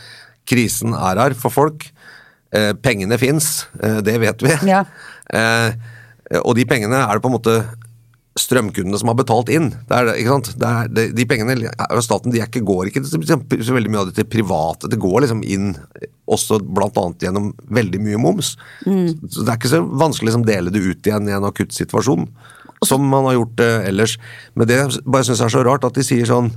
[0.46, 1.88] krisen er her for folk.
[2.54, 4.54] Eh, pengene fins, eh, det vet vi.
[4.70, 4.84] Ja.
[5.34, 5.74] Eh,
[6.42, 7.56] og de pengene er det på en måte
[8.36, 9.70] strømkundene som har betalt inn.
[9.88, 10.50] Det er, ikke sant?
[10.60, 14.10] Det er, det, de pengene og staten de ikke, går ikke så veldig mye av
[14.10, 14.90] det til private.
[14.92, 15.72] Det går liksom inn
[16.28, 17.06] også bl.a.
[17.22, 18.54] gjennom veldig mye moms.
[18.84, 19.08] Mm.
[19.24, 21.72] Så Det er ikke så vanskelig å liksom, dele det ut igjen i en akutt
[21.76, 22.28] situasjon,
[22.84, 24.18] som man har gjort eh, ellers.
[24.54, 26.52] Men det jeg bare syns er så rart at de sier sånn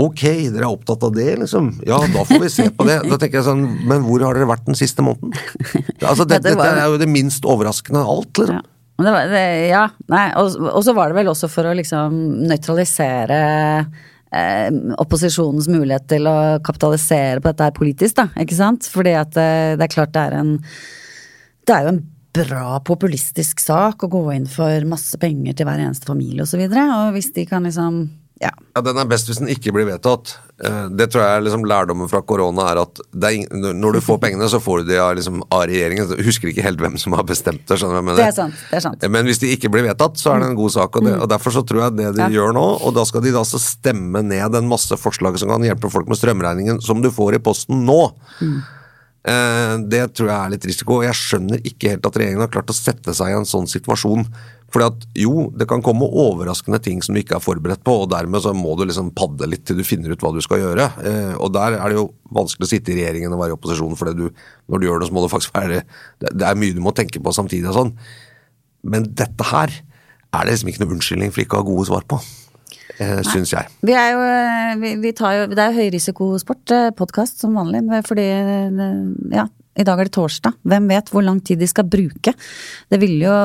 [0.00, 1.66] Ok, dere er opptatt av det, liksom.
[1.84, 3.02] Ja, da får vi se på det.
[3.10, 5.34] Da tenker jeg sånn, Men hvor har dere vært den siste måneden?
[6.08, 8.62] Altså, det, Ja, det Dette er jo det minst overraskende av alt, liksom.
[8.62, 8.79] Ja.
[9.00, 9.82] Men det var, det, ja,
[10.12, 12.18] nei, og, og så var det vel også for å liksom
[12.50, 13.38] nøytralisere
[13.80, 14.68] eh,
[15.00, 16.36] opposisjonens mulighet til å
[16.66, 18.88] kapitalisere på dette her politisk, da, ikke sant?
[18.92, 20.58] Fordi at eh, det er klart det er en
[21.64, 22.04] Det er jo en
[22.36, 26.60] bra populistisk sak å gå inn for masse penger til hver eneste familie osv.
[26.60, 28.04] Og, så og hvis de kan liksom
[28.40, 28.50] ja.
[28.74, 30.36] Ja, Den er best hvis den ikke blir vedtatt.
[30.64, 34.18] Eh, Det tror jeg er liksom lærdommen fra korona er at er, når du får
[34.22, 36.08] pengene, så får du de av, liksom, av regjeringen.
[36.16, 37.76] Jeg husker ikke helt hvem som har bestemt det.
[37.78, 38.22] skjønner du hva jeg mener?
[38.22, 39.06] Det er sant, det er sant.
[39.10, 40.96] Men hvis de ikke blir vedtatt, så er det en god sak.
[40.96, 42.28] Og, det, og Derfor så tror jeg det de Ja.
[42.28, 45.62] gjør nå, og da skal de da så stemme ned en masse forslag som kan
[45.62, 48.12] hjelpe folk med strømregningen, som du får i posten nå.
[48.40, 48.46] Eh,
[49.20, 50.94] Det tror jeg er litt risiko.
[51.00, 53.68] og Jeg skjønner ikke helt at regjeringen har klart å sette seg i en sånn
[53.68, 54.24] situasjon.
[54.70, 58.10] Fordi at jo, det kan komme overraskende ting som du ikke er forberedt på, og
[58.12, 60.86] dermed så må du liksom padle litt til du finner ut hva du skal gjøre.
[61.02, 63.96] Eh, Og der er det jo vanskelig å sitte i regjeringen og være i opposisjon,
[63.98, 65.82] for når du gjør det, så må det faktisk være
[66.22, 67.92] det er mye du må tenke på samtidig og sånn.
[68.86, 72.06] Men dette her er det liksom ikke noe unnskyldning for ikke å ha gode svar
[72.06, 72.20] på.
[72.98, 73.70] Eh, Syns jeg.
[73.86, 77.84] Vi er jo, eh, vi, vi tar jo, det er jo høyrisikosport, podkast som vanlig,
[78.08, 78.80] fordi eh,
[79.36, 79.46] ja,
[79.80, 80.56] i dag er det torsdag.
[80.66, 82.34] Hvem vet hvor lang tid de skal bruke?
[82.90, 83.36] Det ville jo,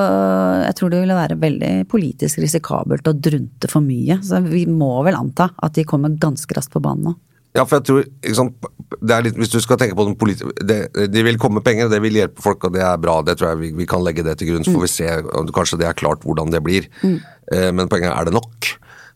[0.65, 4.19] jeg tror det ville være veldig politisk risikabelt å drunte for mye.
[4.25, 7.15] Så vi må vel anta at de kommer ganske raskt på banen nå.
[7.55, 8.01] Ja, for jeg tror,
[8.35, 8.65] sant,
[8.99, 11.87] det er litt, Hvis du skal tenke på den politiske det, De vil komme penger,
[11.87, 13.21] det vil hjelpe folk, og det er bra.
[13.23, 15.07] Det tror jeg vi, vi kan legge det til grunn, så får vi se.
[15.39, 16.89] om Kanskje det er klart hvordan det blir.
[17.05, 17.21] Mm.
[17.77, 18.75] men poenget er det nok?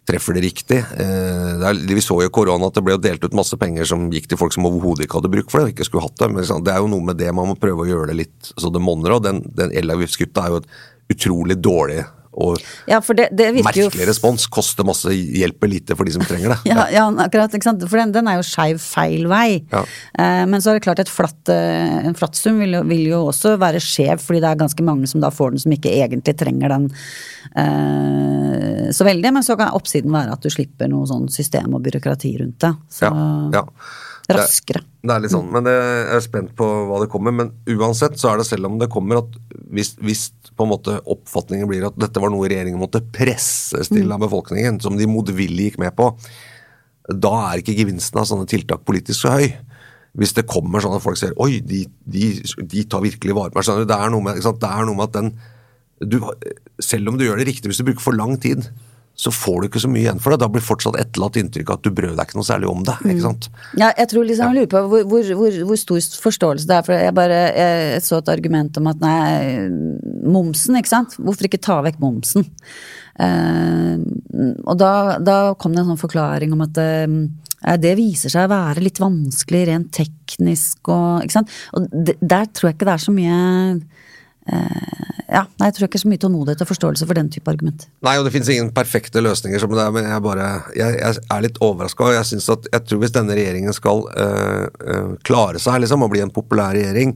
[0.10, 0.80] Treffer det riktig?
[0.82, 3.86] Eh, det er, vi så jo i korona at det ble delt ut masse penger
[3.90, 6.18] som gikk til folk som overhodet ikke hadde bruk for det, og ikke skulle hatt
[6.22, 6.32] det.
[6.34, 8.54] Men sant, det er jo noe med det man må prøve å gjøre det litt
[8.56, 9.18] så det monner.
[9.18, 10.72] Og den, den elavgiftskuttet er jo et
[11.14, 12.02] utrolig dårlig
[12.34, 14.46] og Ja, for det, det merkelig jo respons.
[14.52, 16.60] Koster masse, hjelper lite for de som trenger det.
[16.70, 17.54] Ja, ja akkurat.
[17.58, 19.62] For den, den er jo skeiv feil vei.
[19.72, 19.84] Ja.
[20.14, 23.24] Eh, men så er det klart et flatt, eh, en flatt sum vil vil jo
[23.32, 26.36] også være skjev, fordi det er ganske mange som da får den som ikke egentlig
[26.40, 26.90] trenger den
[27.58, 29.34] eh, så veldig.
[29.40, 32.76] Men så kan oppsiden være at du slipper noe sånn system og byråkrati rundt det.
[32.94, 33.26] Så Ja,
[33.60, 33.66] ja.
[34.30, 34.82] Det- raskere.
[35.02, 37.34] Det er litt sånn, men det, jeg er spent på hva det kommer.
[37.34, 39.38] Men uansett så er det selv om det kommer at
[39.72, 44.12] hvis, hvis på en måte oppfatningen blir at dette var noe regjeringen måtte presses til
[44.12, 46.12] av befolkningen, som de motvillig gikk med på,
[47.10, 49.48] da er ikke gevinsten av sånne tiltak politisk så høy.
[50.20, 53.62] Hvis det kommer sånn at folk ser oi, de, de, de tar virkelig vare på
[53.62, 53.88] meg.
[53.88, 54.42] Det er noe med.
[54.42, 55.34] Det er noe med at den
[56.00, 56.20] du,
[56.80, 58.70] Selv om du gjør det riktig, hvis du bruker for lang tid,
[59.20, 60.40] så får du ikke så mye igjen for det.
[60.40, 62.96] Da blir fortsatt etterlatt inntrykk av at du brød deg ikke noe særlig om det.
[63.04, 63.50] ikke sant?
[63.76, 66.86] Ja, jeg tror liksom, jeg lurer på hvor, hvor, hvor, hvor stor forståelse det er.
[66.88, 69.68] For jeg bare jeg så et argument om at nei,
[70.24, 71.20] momsen, ikke sant.
[71.20, 72.48] Hvorfor ikke ta vekk momsen?
[73.20, 74.00] Uh,
[74.64, 78.54] og da, da kom det en sånn forklaring om at uh, det viser seg å
[78.54, 81.52] være litt vanskelig rent teknisk og Ikke sant.
[81.76, 83.42] Og det, der tror jeg ikke det er så mye
[85.30, 87.84] Ja, nei, jeg tror ikke så mye tålmodighet og forståelse for den type argument.
[88.06, 91.22] Nei, og det finnes ingen perfekte løsninger som det er, men jeg, bare, jeg, jeg
[91.22, 92.08] er litt overraska.
[92.16, 96.34] Jeg, at, jeg tror hvis denne regjeringen skal øh, klare seg liksom, og bli en
[96.34, 97.14] populær regjering,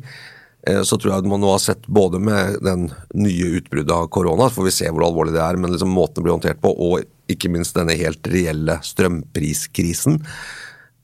[0.64, 2.86] så tror jeg man nå har sett både med den
[3.20, 6.22] nye utbruddet av korona, så får vi se hvor alvorlig det er, men liksom måten
[6.22, 10.22] det blir håndtert på, og ikke minst denne helt reelle strømpriskrisen.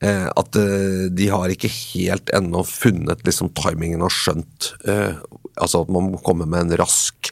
[0.00, 5.18] Eh, at eh, de har ikke helt ennå funnet liksom timingen og skjønt eh,
[5.60, 7.30] Altså at man må komme med en rask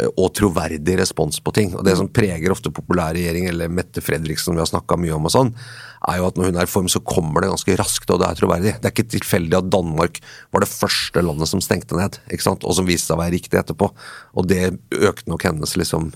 [0.00, 1.74] eh, og troverdig respons på ting.
[1.76, 5.34] Og Det som preger ofte populærregjering eller Mette Fredriksen vi har snakka mye om, og
[5.34, 5.52] sånn,
[6.08, 8.28] er jo at når hun er i form, så kommer det ganske raskt, og det
[8.30, 8.76] er troverdig.
[8.78, 10.22] Det er ikke tilfeldig at Danmark
[10.54, 12.64] var det første landet som stengte ned, ikke sant?
[12.64, 13.90] og som viste seg å være riktig etterpå.
[14.38, 16.12] Og det økte nok hennes liksom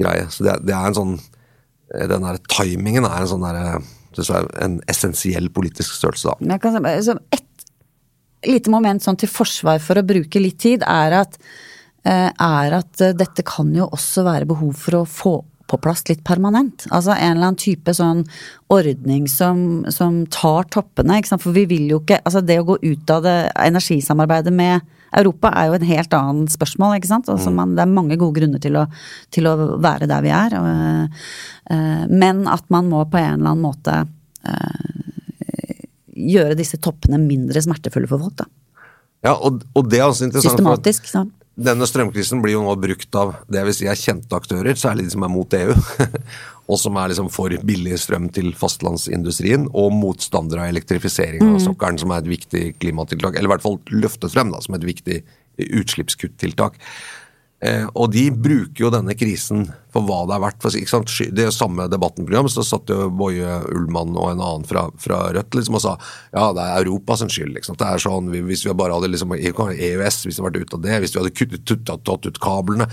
[0.00, 0.28] greie.
[0.34, 3.78] Så det, det er en sånn eh, Den der timingen er en sånn derre
[4.14, 6.36] synes jeg er en essensiell politisk størrelse, da.
[6.40, 7.43] Men jeg kan, så et
[8.48, 11.38] lite moment sånn til forsvar for å bruke litt tid, er at,
[12.04, 15.34] eh, er at eh, dette kan jo også være behov for å få
[15.66, 16.84] på plass litt permanent.
[16.90, 18.24] Altså en eller annen type sånn
[18.72, 21.18] ordning som, som tar toppene.
[21.18, 21.44] Ikke sant?
[21.44, 25.52] For vi vil jo ikke Altså det å gå ut av det energisamarbeidet med Europa
[25.54, 27.30] er jo en helt annen spørsmål, ikke sant.
[27.30, 28.84] Altså man, det er mange gode grunner til å,
[29.34, 30.56] til å være der vi er.
[30.58, 31.18] Og,
[31.72, 34.02] eh, men at man må på en eller annen måte
[36.14, 38.46] gjøre disse toppene mindre smertefulle for folk, da.
[39.24, 40.60] Ja, og, og det er også interessant.
[40.60, 41.32] for at- Systematisk.
[41.56, 45.06] denne strømkrisen blir jo nå brukt av det jeg vil si er kjente aktører, særlig
[45.06, 45.72] de som er mot EU.
[46.70, 52.00] og som er liksom for billig strøm til fastlandsindustrien, og motstandere av elektrifisering av sokkelen,
[52.00, 53.36] som er et viktig klimatiltak.
[53.36, 55.18] Eller i hvert fall løftestrøm, da, som et viktig
[55.60, 56.78] utslippskuttiltak.
[57.64, 59.62] Eh, og de bruker jo denne krisen
[59.94, 60.58] for hva det er verdt.
[60.60, 61.12] For, ikke sant?
[61.32, 65.78] Det samme debattenprogram, så satt jo Boje Ullmann og en annen fra, fra Rødt liksom,
[65.78, 65.94] og sa
[66.34, 67.54] ja, det er Europas skyld.
[67.56, 67.78] Liksom.
[67.80, 70.84] Det er sånn, Hvis vi bare hadde liksom, EØS, hvis vi hadde vært ute av
[70.84, 72.90] det, hvis vi hadde kuttet, tuttet, tatt ut kablene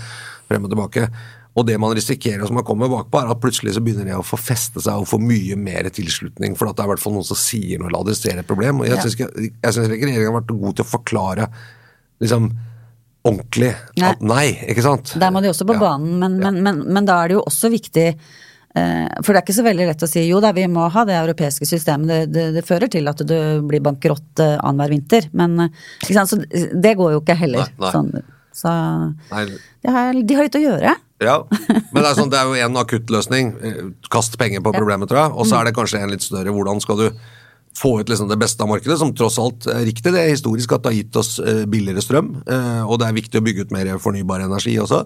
[0.48, 1.06] frem og tilbake.
[1.52, 4.24] Og det man risikerer som man kommer bakpå, er at plutselig så begynner det å
[4.24, 6.56] få feste seg og få mye mer tilslutning.
[6.56, 8.80] For at det er i hvert fall noen som sier noe eller adresserer et problem.
[8.80, 11.50] Og jeg syns regjeringen har vært god til å forklare
[12.24, 12.54] liksom
[13.22, 14.14] ordentlig nei.
[14.20, 15.14] nei, ikke sant?
[15.20, 15.82] Der må de også på ja.
[15.82, 19.44] banen, men, men, men, men, da er det jo også viktig eh, for det er
[19.44, 22.20] ikke så veldig lett å si jo da, vi må ha det europeiske systemet, det,
[22.34, 23.36] det, det fører til at du
[23.68, 25.28] blir bankerott uh, annenhver vinter.
[25.38, 25.68] Men
[26.02, 27.70] så det går jo ikke heller.
[27.70, 27.92] Nei, nei.
[27.94, 28.10] Sånn,
[28.52, 28.72] så
[29.30, 30.96] de har, de har litt å gjøre.
[31.22, 33.52] Ja, men det er, sånn, det er jo en akuttløsning.
[34.12, 35.34] Kast penger på problemet, tror jeg.
[35.38, 36.52] Og så er det kanskje en litt større.
[36.54, 37.06] Hvordan skal du
[37.78, 40.12] få ut liksom det beste av markedet, som tross alt er riktig.
[40.12, 43.16] Det er historisk at det har gitt oss eh, billigere strøm, eh, og det er
[43.16, 45.02] viktig å bygge ut mer fornybar energi også.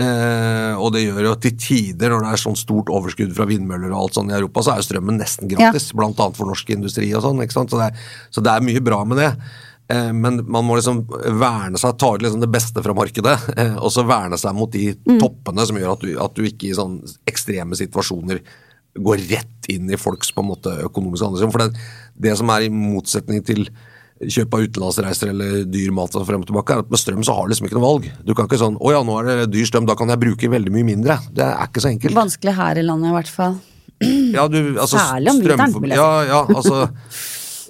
[0.00, 3.92] Eh, og det gjør jo til tider, når det er sånn stort overskudd fra vindmøller
[3.92, 5.98] og alt sånn i Europa, så er jo strømmen nesten gratis, ja.
[6.00, 7.42] blant annet for norsk industri og sånn.
[7.50, 7.98] Så er,
[8.32, 9.34] så det er mye bra med det.
[9.90, 13.32] Men man må liksom verne seg, ta ut liksom det beste fra markedet,
[13.82, 15.16] og så verne seg mot de mm.
[15.18, 18.38] toppene som gjør at du, at du ikke i sånn ekstreme situasjoner
[19.04, 21.54] går rett inn i folks på en måte økonomiske handlingsrom.
[21.54, 21.86] For det,
[22.26, 23.66] det, som er i motsetning til
[24.20, 27.36] kjøp av utenlandsreiser eller dyr mat og frem og tilbake, er at med strøm så
[27.38, 28.08] har du liksom ikke noe valg.
[28.26, 30.52] Du kan ikke sånn 'Å ja, nå er det dyr strøm, da kan jeg bruke
[30.52, 31.18] veldig mye mindre'.
[31.32, 32.14] Det er ikke så enkelt.
[32.14, 33.60] Vanskelig her i landet i hvert fall.
[34.36, 36.04] Ja, du, altså, Særlig om vinteren, vil jeg si.
[36.04, 36.88] Ja, ja, altså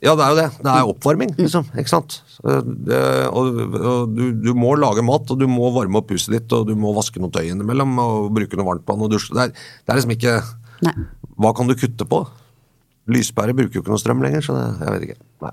[0.00, 0.50] Ja, det er jo det.
[0.64, 1.66] Det er oppvarming, liksom.
[1.76, 2.22] Ikke sant.
[2.40, 6.54] Det, og, og du, du, må lage mat, og du må varme opp huset ditt,
[6.56, 9.34] og du må vaske noe tøy innimellom, og bruke noe varmtvann og dusje.
[9.36, 10.38] Det det er liksom ikke
[10.86, 10.94] Nei.
[11.40, 12.20] Hva kan du kutte på?
[13.10, 15.20] Lyspære bruker jo ikke noe strøm lenger, så det, jeg vet ikke.
[15.46, 15.52] Nei.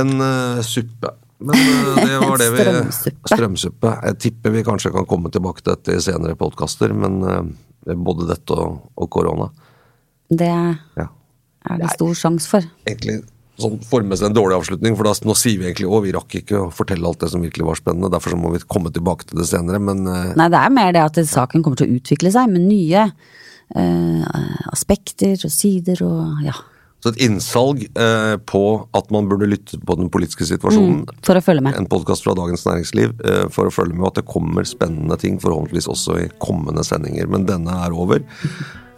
[0.00, 1.12] En uh, suppe.
[1.44, 3.32] Men uh, det var det vi Strømsuppe.
[3.32, 3.92] Strømsuppe.
[4.10, 8.28] Jeg tipper vi kanskje kan komme tilbake til dette i senere podkaster, men uh, både
[8.28, 9.48] dette og, og, korona.
[10.28, 11.06] Det ja.
[11.70, 12.66] er det stor sjanse for.
[12.88, 13.22] Egentlig
[13.60, 16.58] sånn forme en dårlig avslutning, for da, nå sier vi egentlig å, vi rakk ikke
[16.58, 18.10] å fortelle alt det som virkelig var spennende.
[18.10, 21.04] Derfor så må vi komme tilbake til det senere, men Nei, det er mer det
[21.04, 23.06] at saken kommer til å utvikle seg med nye
[24.74, 26.54] aspekter og sider og ja.
[27.04, 28.62] Så et innsalg eh, på
[28.96, 31.02] at man burde lytte på den politiske situasjonen.
[31.02, 31.76] Mm, for å følge med.
[31.76, 35.36] En podkast fra Dagens Næringsliv eh, for å følge med at det kommer spennende ting,
[35.42, 37.28] forhåpentligvis også i kommende sendinger.
[37.28, 38.24] Men denne er over.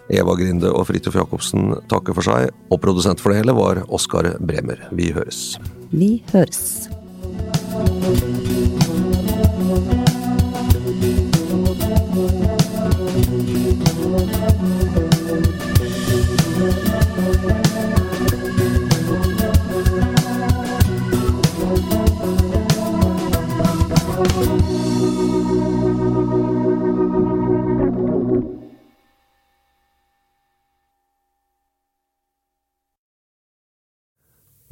[0.06, 4.36] Eva Grinde og Fridtjof Jacobsen takker for seg, og produsent for det hele var Oskar
[4.38, 4.86] Bremer.
[4.94, 5.56] Vi høres.
[5.90, 6.86] Vi høres.